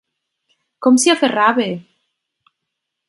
[0.85, 1.67] Com s'hi aferrava!